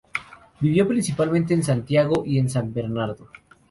[0.59, 3.27] Vivió principalmente en Santiago y en San Bernardo.